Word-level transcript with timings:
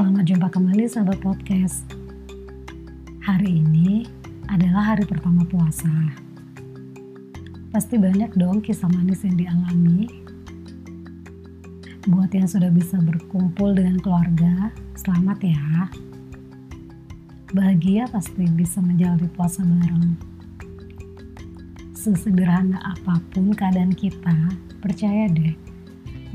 Selamat 0.00 0.24
jumpa 0.24 0.48
kembali 0.48 0.88
sahabat 0.88 1.20
podcast. 1.20 1.84
Hari 3.20 3.60
ini 3.60 4.08
adalah 4.48 4.96
hari 4.96 5.04
pertama 5.04 5.44
puasa. 5.44 5.92
Pasti 7.68 8.00
banyak 8.00 8.32
dong 8.32 8.64
kisah 8.64 8.88
manis 8.88 9.20
yang 9.28 9.36
dialami. 9.36 10.08
Buat 12.08 12.32
yang 12.32 12.48
sudah 12.48 12.72
bisa 12.72 12.96
berkumpul 12.96 13.76
dengan 13.76 14.00
keluarga, 14.00 14.72
selamat 14.96 15.38
ya. 15.44 15.92
Bahagia 17.52 18.08
pasti 18.08 18.48
bisa 18.56 18.80
menjalani 18.80 19.28
puasa 19.36 19.60
bareng. 19.60 20.16
Sesederhana 21.92 22.80
apa 22.96 23.20
pun 23.36 23.52
keadaan 23.52 23.92
kita, 23.92 24.48
percaya 24.80 25.28
deh, 25.28 25.52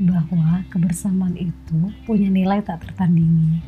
bahwa 0.00 0.64
kebersamaan 0.68 1.36
itu 1.36 1.78
punya 2.04 2.28
nilai 2.28 2.60
tak 2.60 2.84
tertandingi. 2.84 3.60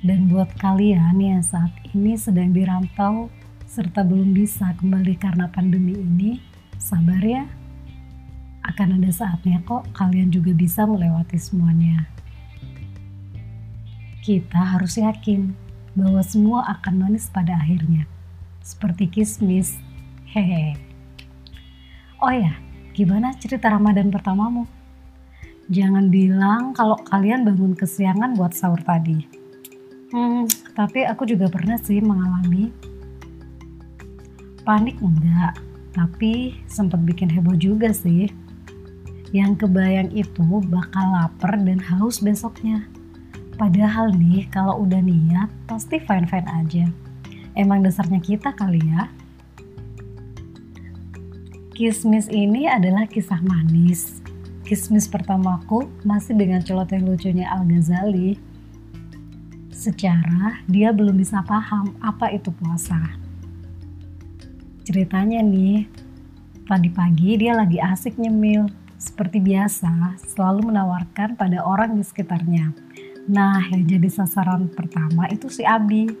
Dan 0.00 0.32
buat 0.32 0.48
kalian 0.56 1.20
yang 1.20 1.44
saat 1.44 1.70
ini 1.92 2.16
sedang 2.16 2.56
dirantau 2.56 3.28
serta 3.68 4.00
belum 4.00 4.32
bisa 4.32 4.72
kembali 4.80 5.14
karena 5.20 5.46
pandemi 5.52 5.92
ini, 5.92 6.40
sabar 6.80 7.20
ya. 7.20 7.44
Akan 8.64 8.96
ada 8.96 9.12
saatnya 9.12 9.60
kok 9.62 9.86
kalian 9.92 10.32
juga 10.32 10.56
bisa 10.56 10.88
melewati 10.88 11.36
semuanya. 11.36 12.08
Kita 14.24 14.76
harus 14.76 14.96
yakin 14.96 15.52
bahwa 15.92 16.24
semua 16.24 16.64
akan 16.80 17.06
manis 17.08 17.28
pada 17.28 17.60
akhirnya. 17.60 18.08
Seperti 18.64 19.08
kismis. 19.08 19.76
Hehe. 20.30 20.76
Oh 22.20 22.32
ya, 22.32 22.56
Gimana 22.90 23.30
cerita 23.38 23.70
Ramadan 23.70 24.10
pertamamu? 24.10 24.66
Jangan 25.70 26.10
bilang 26.10 26.74
kalau 26.74 26.98
kalian 27.06 27.46
bangun 27.46 27.78
kesiangan 27.78 28.34
buat 28.34 28.50
sahur 28.50 28.82
tadi. 28.82 29.22
Hmm, 30.10 30.50
tapi 30.74 31.06
aku 31.06 31.22
juga 31.22 31.46
pernah 31.46 31.78
sih 31.78 32.02
mengalami 32.02 32.74
panik 34.66 34.98
enggak, 34.98 35.54
tapi 35.94 36.58
sempat 36.66 36.98
bikin 37.06 37.30
heboh 37.30 37.54
juga 37.54 37.94
sih. 37.94 38.26
Yang 39.30 39.62
kebayang 39.66 40.10
itu 40.10 40.42
bakal 40.66 41.14
lapar 41.14 41.54
dan 41.62 41.78
haus 41.78 42.18
besoknya. 42.18 42.82
Padahal 43.54 44.10
nih 44.10 44.50
kalau 44.50 44.82
udah 44.82 44.98
niat 44.98 45.46
pasti 45.70 46.02
fine-fine 46.02 46.50
aja. 46.50 46.90
Emang 47.54 47.86
dasarnya 47.86 48.18
kita 48.18 48.50
kali 48.58 48.82
ya. 48.82 49.06
Kismis 51.80 52.28
ini 52.28 52.68
adalah 52.68 53.08
kisah 53.08 53.40
manis. 53.40 54.20
Kismis 54.68 55.08
pertamaku 55.08 55.88
masih 56.04 56.36
dengan 56.36 56.60
celoteh 56.60 57.00
lucunya 57.00 57.48
Al-Ghazali. 57.56 58.36
Secara 59.72 60.60
dia 60.68 60.92
belum 60.92 61.16
bisa 61.16 61.40
paham 61.40 61.96
apa 62.04 62.36
itu 62.36 62.52
puasa. 62.52 63.00
Ceritanya 64.84 65.40
nih, 65.40 65.88
tadi 66.68 66.92
pagi 66.92 67.40
dia 67.40 67.56
lagi 67.56 67.80
asik 67.80 68.20
nyemil. 68.20 68.68
Seperti 69.00 69.40
biasa, 69.40 70.20
selalu 70.36 70.68
menawarkan 70.68 71.32
pada 71.32 71.64
orang 71.64 71.96
di 71.96 72.04
sekitarnya. 72.04 72.76
Nah, 73.24 73.56
yang 73.72 73.88
jadi 73.88 74.20
sasaran 74.20 74.68
pertama 74.68 75.32
itu 75.32 75.48
si 75.48 75.64
Abi. 75.64 76.12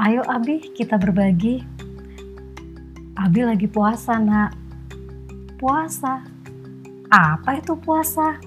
Ayo 0.00 0.24
Abi, 0.24 0.64
kita 0.72 0.96
berbagi, 0.96 1.60
Abi 3.20 3.44
lagi 3.44 3.68
puasa 3.68 4.16
nak. 4.16 4.56
Puasa? 5.60 6.24
Apa 7.12 7.60
itu 7.60 7.76
puasa? 7.76 8.40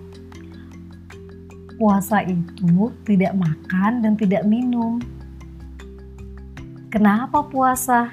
Puasa 1.77 2.25
itu 2.25 2.89
tidak 3.05 3.37
makan 3.37 4.01
dan 4.01 4.17
tidak 4.17 4.41
minum. 4.49 4.97
Kenapa 6.89 7.45
puasa? 7.45 8.09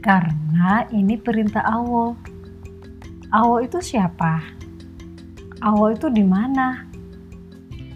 Karena 0.00 0.88
ini 0.88 1.20
perintah 1.20 1.60
Allah. 1.60 2.16
Allah 3.36 3.68
itu 3.68 3.76
siapa? 3.84 4.40
Allah 5.60 5.92
itu 5.92 6.08
di 6.08 6.24
mana? 6.24 6.88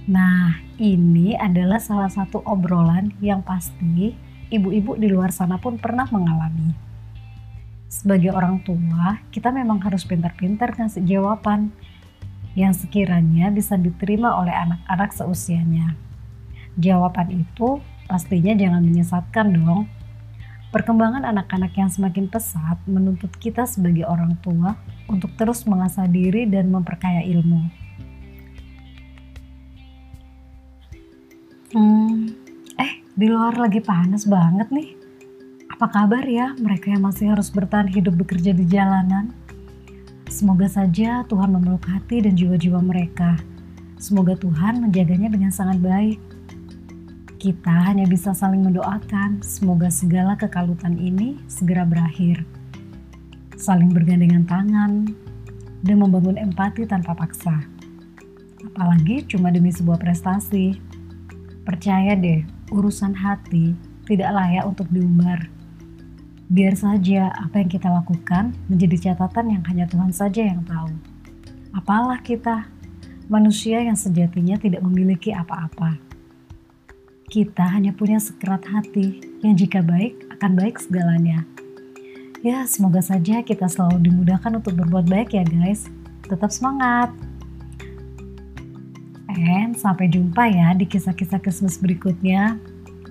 Nah, 0.05 0.53
ini 0.77 1.33
adalah 1.33 1.81
salah 1.81 2.13
satu 2.13 2.45
obrolan 2.45 3.17
yang 3.25 3.41
pasti 3.41 4.13
ibu-ibu 4.53 5.01
di 5.01 5.09
luar 5.09 5.33
sana 5.33 5.57
pun 5.57 5.81
pernah 5.81 6.05
mengalami 6.13 6.90
sebagai 7.91 8.31
orang 8.31 8.63
tua, 8.63 9.19
kita 9.35 9.51
memang 9.51 9.83
harus 9.83 10.07
pintar-pintar 10.07 10.79
ngasih 10.79 11.03
jawaban 11.03 11.75
yang 12.55 12.71
sekiranya 12.71 13.51
bisa 13.51 13.75
diterima 13.75 14.39
oleh 14.39 14.55
anak-anak 14.55 15.11
seusianya. 15.11 15.99
Jawaban 16.79 17.43
itu 17.43 17.83
pastinya 18.07 18.55
jangan 18.55 18.87
menyesatkan 18.87 19.47
dong. 19.51 19.91
Perkembangan 20.71 21.27
anak-anak 21.27 21.75
yang 21.75 21.91
semakin 21.91 22.31
pesat 22.31 22.79
menuntut 22.87 23.35
kita 23.43 23.67
sebagai 23.67 24.07
orang 24.07 24.39
tua 24.39 24.79
untuk 25.11 25.35
terus 25.35 25.67
mengasah 25.67 26.07
diri 26.07 26.47
dan 26.47 26.71
memperkaya 26.71 27.27
ilmu. 27.27 27.67
Hmm, 31.75 32.35
eh 32.79 33.03
di 33.19 33.27
luar 33.27 33.59
lagi 33.59 33.83
panas 33.83 34.31
banget 34.31 34.71
nih. 34.71 35.10
Apa 35.81 36.05
kabar 36.05 36.29
ya 36.29 36.53
mereka 36.61 36.93
yang 36.93 37.09
masih 37.09 37.33
harus 37.33 37.49
bertahan 37.49 37.89
hidup 37.89 38.13
bekerja 38.21 38.53
di 38.53 38.69
jalanan? 38.69 39.33
Semoga 40.29 40.69
saja 40.69 41.25
Tuhan 41.25 41.57
memeluk 41.57 41.89
hati 41.89 42.21
dan 42.21 42.37
jiwa-jiwa 42.37 42.85
mereka. 42.85 43.41
Semoga 43.97 44.37
Tuhan 44.37 44.85
menjaganya 44.85 45.33
dengan 45.33 45.49
sangat 45.49 45.81
baik. 45.81 46.21
Kita 47.41 47.73
hanya 47.89 48.05
bisa 48.05 48.37
saling 48.37 48.61
mendoakan 48.61 49.41
semoga 49.41 49.89
segala 49.89 50.37
kekalutan 50.37 51.01
ini 51.01 51.41
segera 51.49 51.89
berakhir. 51.89 52.45
Saling 53.57 53.89
bergandengan 53.89 54.45
tangan 54.45 55.09
dan 55.81 55.97
membangun 55.97 56.37
empati 56.37 56.85
tanpa 56.85 57.17
paksa. 57.17 57.57
Apalagi 58.69 59.25
cuma 59.33 59.49
demi 59.49 59.73
sebuah 59.73 59.97
prestasi. 59.97 60.77
Percaya 61.65 62.13
deh, 62.21 62.45
urusan 62.69 63.17
hati 63.17 63.73
tidak 64.05 64.29
layak 64.37 64.69
untuk 64.69 64.85
diumbar 64.93 65.49
Biar 66.51 66.75
saja 66.75 67.31
apa 67.31 67.63
yang 67.63 67.71
kita 67.71 67.87
lakukan 67.87 68.51
menjadi 68.67 69.15
catatan 69.15 69.55
yang 69.55 69.63
hanya 69.71 69.87
Tuhan 69.87 70.11
saja 70.11 70.43
yang 70.43 70.67
tahu. 70.67 70.91
Apalah 71.71 72.19
kita, 72.27 72.67
manusia 73.31 73.79
yang 73.79 73.95
sejatinya 73.95 74.59
tidak 74.59 74.83
memiliki 74.83 75.31
apa-apa. 75.31 75.95
Kita 77.31 77.63
hanya 77.71 77.95
punya 77.95 78.19
sekerat 78.19 78.67
hati 78.67 79.23
yang 79.47 79.55
jika 79.55 79.79
baik 79.79 80.27
akan 80.35 80.59
baik 80.59 80.83
segalanya. 80.83 81.47
Ya, 82.43 82.67
semoga 82.67 82.99
saja 82.99 83.47
kita 83.47 83.71
selalu 83.71 84.11
dimudahkan 84.11 84.59
untuk 84.59 84.75
berbuat 84.75 85.07
baik 85.07 85.39
ya 85.39 85.47
guys. 85.47 85.87
Tetap 86.27 86.51
semangat. 86.51 87.15
And 89.31 89.79
sampai 89.79 90.11
jumpa 90.11 90.51
ya 90.51 90.75
di 90.75 90.83
kisah-kisah 90.91 91.39
Christmas 91.39 91.79
berikutnya. 91.79 92.59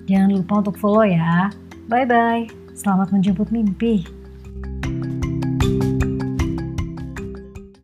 Jangan 0.04 0.36
lupa 0.36 0.60
untuk 0.60 0.76
follow 0.76 1.08
ya. 1.08 1.48
Bye-bye. 1.88 2.69
Selamat 2.80 3.12
menjemput 3.12 3.52
mimpi. 3.52 4.19